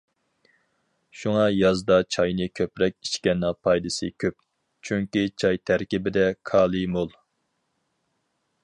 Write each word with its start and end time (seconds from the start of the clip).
شۇڭا 1.23 1.43
يازدا 1.55 1.97
چاينى 2.15 2.47
كۆپرەك 2.59 2.95
ئىچكەننىڭ 3.07 3.59
پايدىسى 3.67 4.11
كۆپ، 4.25 4.39
چۈنكى 4.89 5.27
چاي 5.43 5.63
تەركىبىدە 5.73 6.27
كالىي 6.53 6.91
مول. 6.97 7.17